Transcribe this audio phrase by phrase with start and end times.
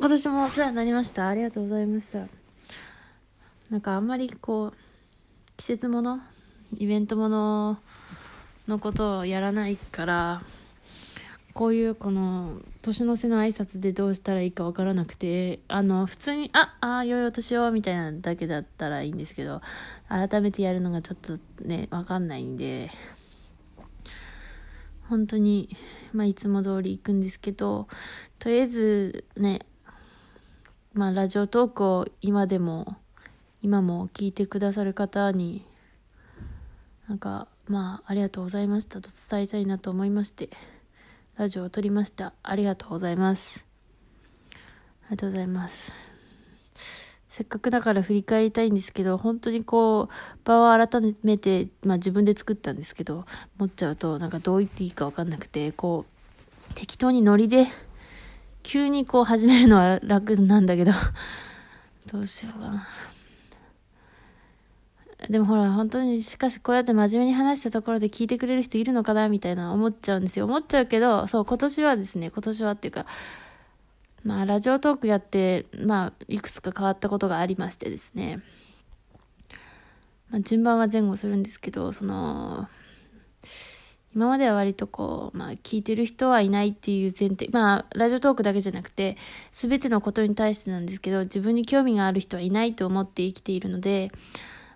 [0.00, 1.28] 今年もお世話になりました。
[1.28, 2.20] ありがとうございました。
[3.68, 4.76] なんかあんまりこう、
[5.58, 6.20] 季節もの、
[6.78, 7.78] イベントもの
[8.66, 10.42] のことをやらないから、
[11.52, 19.60] こういうこの、年の瀬の挨拶でどうしたらいいかわからなくて、あの、普通に、あ、あ、良いお年を、みたいなだけだったらいいんですけど、
[20.08, 22.90] 改めてやるのがちょっとね、わかんないんで、
[25.10, 25.68] 本当に、
[26.14, 27.86] まあ、いつも通り行くんですけど、
[28.38, 29.66] とりあえずね、
[30.92, 32.96] まあ、ラジオトークを今でも、
[33.62, 35.64] 今も聞いてくださる方に、
[37.08, 40.50] なんか、まあ、ありがとうございましたと伝えたいなと思いまして、
[41.36, 42.34] ラジオを撮りました。
[42.42, 43.64] ありがとうございます。
[44.52, 44.56] あ
[45.10, 45.92] りがとうございます。
[47.28, 53.26] せっかくだから振り返りたいんですけど、本当にこう、場を改めて、まあ自分で作ったんですけど、
[53.58, 56.06] 持っちゃうと、なんかどう言っていいかわかんなくて、こ
[56.70, 57.68] う、適当にノリで、
[58.70, 60.92] 急にこう始めるのは楽なんだけど、
[62.06, 62.86] どうしようかな。
[65.28, 70.44] でもほら、本当にしかしこうやって真面目に話したところで聞いてくれる人いるのかなみたいな思っちゃうんですよ。
[70.44, 73.06] 思っちゃうけど、そう、今年はですね、今年はっていうか、
[74.22, 78.40] まあ、ラジオトークやって、まあ、いくつか変わったことがありましてですね。
[80.30, 82.68] まあ、順番は前後するんですけど、その、
[84.14, 89.16] 今までは割とこう、まあ、聞いてる人はいないっていう前提、まあ、ラジオトークだけじゃなくて、
[89.52, 94.10] すべてのことに対してなんですけど、自分に興味がある人はいないと思って生きているので、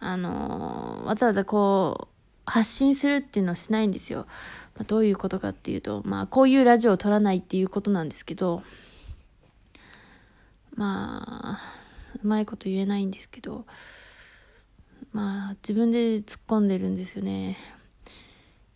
[0.00, 4.26] あの、わざわざこう、発信するっていうのをしないんですよ。
[4.74, 8.64] まあ、どういうことかっていうと、まあ、こういうラジオを撮らないっていうことなんですけど、
[10.74, 11.60] まあ、
[12.22, 13.64] うまいこと言えないんですけど、
[15.12, 17.56] まあ、自分で突っ込んでるんですよね。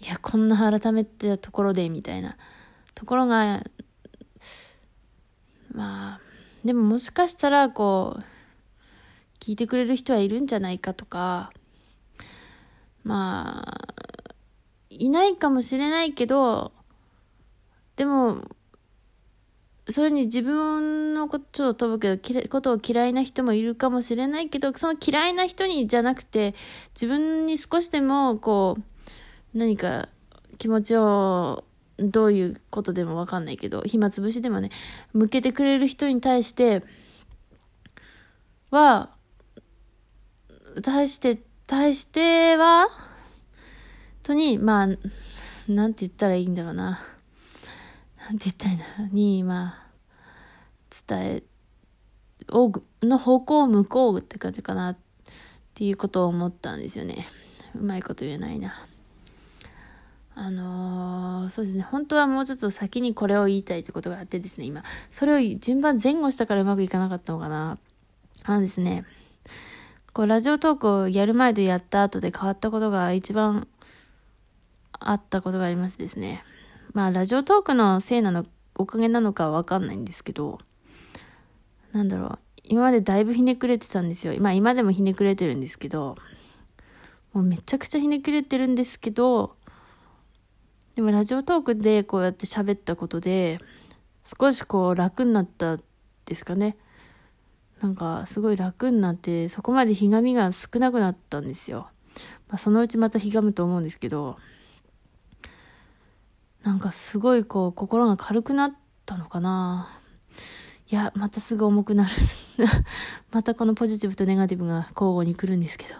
[0.00, 2.36] いや、こんな改めてところで、みたいな。
[2.94, 3.64] ところが、
[5.72, 6.20] まあ、
[6.64, 8.24] でももしかしたら、こう、
[9.40, 11.52] 聞いてくれる人はいるんじゃないかとか、
[13.02, 13.94] まあ、
[14.88, 16.72] いないかもしれないけど、
[17.96, 18.48] でも、
[19.88, 26.54] それに自分のことを飛ぶけど、ことを嫌いな人もいるかもしれないけど、その嫌いな人にじゃなくて、
[26.94, 28.82] 自分に少しでも、こう、
[29.54, 30.08] 何か
[30.58, 31.64] 気持ちを、
[31.98, 34.70] どういうことでもわかんないけど、暇つぶしでもね、
[35.12, 36.82] 向けてくれる人に対して
[38.70, 39.10] は、
[40.82, 42.88] 対して、対しては、
[44.24, 44.88] とに、まあ、
[45.70, 47.00] なんて言ったらいいんだろうな。
[48.18, 49.08] なんて言ったらいいんだろう。
[49.14, 49.88] に、まあ、
[51.06, 51.42] 伝え、
[52.50, 52.72] を、
[53.02, 54.96] の方向を向こうって感じかなっ
[55.74, 57.26] ていうことを思ったんですよね。
[57.74, 58.74] うまいこと言えないな。
[60.36, 61.82] あのー、そうですね。
[61.82, 64.82] 本当はもうちょっと先にこれを言いたいってことがあってですね、今。
[65.10, 67.78] それを順番前後したからうまくいかなかったのかな。
[68.42, 69.04] あのですね、
[70.12, 73.68] こう、ラジオトークをやる前とやった後で変わったことが一番
[74.92, 76.44] あったことがありましてですね。
[76.92, 80.58] まあ、ラジオトークのせいなの、おかげなのかわかんないんですけど、
[81.92, 82.38] なんだろう。
[82.64, 84.34] 今までだいぶひねくれてたんですよ。
[84.40, 86.16] まあ、今でもひねくれてるんですけど、
[87.32, 89.56] もうめちゃくちゃひねくれてるんですけど、
[90.94, 93.58] でもラジオトークでこうやって喋ったことで、
[94.24, 95.78] 少しこう楽になった
[96.24, 96.76] ですかね。
[97.80, 101.88] なんかすごい楽になって、そこまでひがみが少なくなったんですよ。
[102.48, 104.36] まあ、そのうちまたひがむと思うんですけど、
[106.62, 109.98] なんかすごいこう心が軽くなったのかな
[110.88, 112.10] いや、またすぐ重くなる。
[113.32, 115.94] またこのポジティブとネガティブが交互に来るんですけど。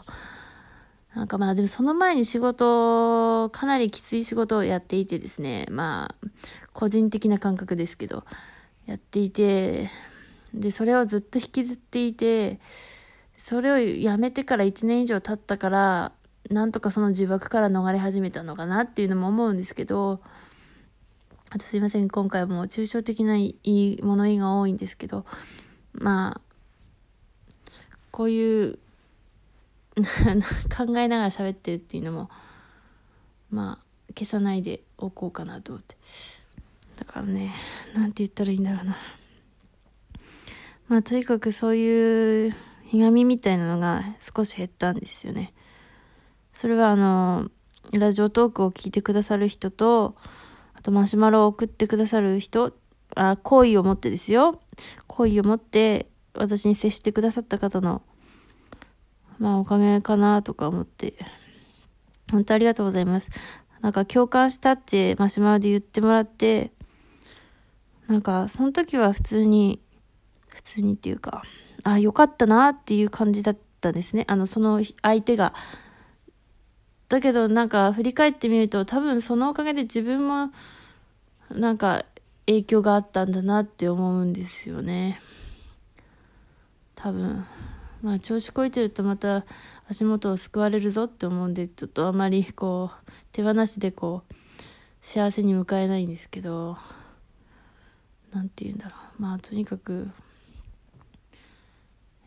[1.15, 6.29] なんかまあでもその前に仕事、かなりきつい仕事をやっていてですね、まあ、
[6.73, 8.25] 個人的な感覚ですけど、
[8.87, 9.91] やっていて、
[10.53, 12.59] で、それをずっと引きずっていて、
[13.37, 16.13] それをやめてから1年以上経ったから、
[16.51, 20.21] なんとかその呪縛から逃れ始めたのかなっていうのも思うんですけど、
[21.51, 25.25] あとすいません、今回も抽象的ないい物言いが多いんですけど、
[25.93, 27.75] まあ、
[28.11, 28.79] こういう
[30.77, 32.31] 考えながら喋ってるっていうのも
[33.51, 33.85] まあ
[34.17, 35.97] 消さないでおこうかなと思って。
[36.97, 37.55] だからね
[37.95, 38.97] なんて言ったらいいんだろうな。
[40.89, 42.55] まあとにかくそういう
[42.87, 45.53] ひがみみたいなのが少し減ったんですよね。
[46.53, 47.51] それはあの
[47.93, 50.17] ラジオトークを聞いてくださる人と
[50.75, 52.77] あとマシュマロを送ってくださる人
[53.17, 54.61] あ好意を持ってですよ。
[55.07, 58.03] 好意を持って私に接してくださった方の
[59.39, 61.15] まあおかげかなとか思って、
[62.31, 63.31] 本当ありがとうございます。
[63.81, 66.73] なんか共感したってマシュマロで言ってもらって、
[68.07, 69.81] なんかその時は普通に、
[70.49, 71.43] 普通にっていうか、
[71.85, 74.25] あ、よかったなっていう感じだったんですね。
[74.29, 75.55] あの、その相手が。
[77.09, 80.51] だけどなんか振り返ってみると多分そのおかげで自分も
[81.51, 82.07] なんか
[82.47, 85.21] 影響があったんだなって思うんですよね。
[86.95, 87.45] 多分。
[88.05, 89.47] まあ調子こいてるとまた
[89.89, 94.35] 足元を救われるぞって思うんでちょっとあまりこう手放しでこう
[95.01, 96.77] 幸せに迎えないんですけど
[98.31, 99.23] 何て言うんだろう。
[99.23, 100.11] まあとにかく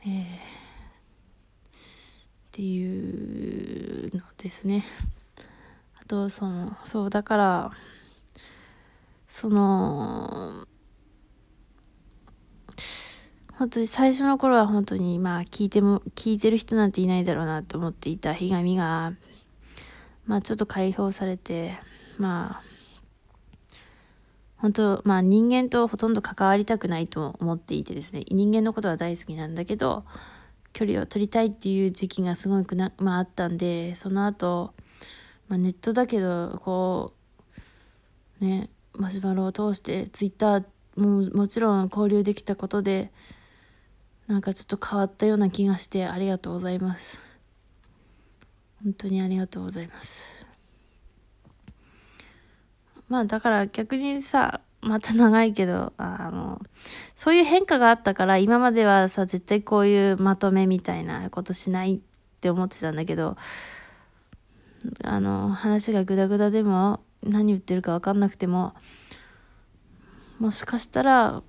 [0.04, 0.20] えー、っ
[2.52, 4.84] ていうのですね。
[6.02, 7.72] あとそのそうだから
[9.30, 10.67] その
[13.58, 19.14] 本当に最初の頃は本当にまあ聞いても、聞いてる人なんていないだろうなと思っていたひがみが、
[20.28, 21.80] まあちょっと解放されて、
[22.20, 22.64] まあ、
[24.58, 30.06] 本当、まあ人間とほとんど関わりたくないと思っていてですね、人間のことは大好きなんだけど、
[30.74, 34.76] 距離を取りたいっていう時期がすごくな、まああったんで、その後、
[35.48, 37.14] まあネットだけど、こ
[38.40, 40.66] う、ね、マシュマロを通してツイッター
[40.96, 43.12] ももちろん交流できたことで、
[44.28, 47.22] なんかちょっと変わったような気がしてありがとうございます。
[48.84, 50.24] 本当にありがとうございます。
[53.10, 56.62] まあだから逆にさ、また長いけど、あの、
[57.16, 62.00] そういう変化があったから今まではさ、絶対こういうまとめみたいなことしないっ
[62.42, 63.38] て思ってたんだけど、
[65.04, 68.74] あの、話がグダグダでも何言ってるかわかんなくても、
[70.40, 71.42] もしかしたら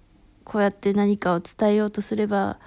[0.48, 2.58] こうやって何かを伝えようとすれば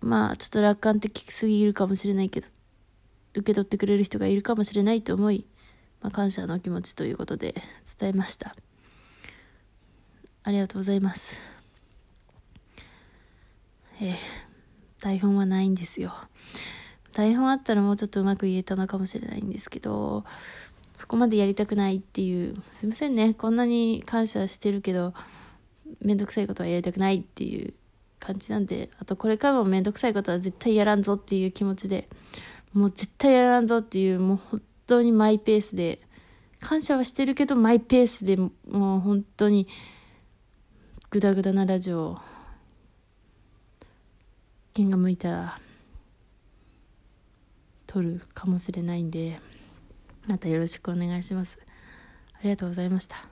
[0.00, 2.46] まあちょっと楽観的すぎるかもしれないけど
[3.34, 5.44] 受け取ってくれる人がいるかもしれないと思い、
[6.00, 7.56] まあ、感謝の気持ちということで
[7.98, 8.54] 伝えました。
[10.44, 11.40] ありがとうございます。
[14.00, 14.16] えー、
[15.02, 16.14] 台本はないんですよ。
[17.12, 20.24] 台本あったらもうちょっとうまく言えたのかもしれないんですけど
[20.94, 23.34] そこまでやりたくないっていうすいませんね。
[23.34, 25.12] こんなに感謝してるけど
[26.00, 27.74] めんどくさいことはやりたくないっていう
[28.20, 32.08] 感じなんで、あとこれからもめんどくさいことは絶対やらんぞっていう気持ちで、
[32.72, 36.00] もう絶対やらんぞっていう、もう本当にマイペースで、
[36.60, 39.68] 感謝はしてるけどマイペースでもう本当に
[41.10, 42.18] グダグダなラジオを、
[44.74, 45.60] 剣が向いたら、
[47.86, 49.40] 撮るかもしれないんで、
[50.26, 51.58] またよろしくお願いします。
[52.34, 53.28] ありがとうございました。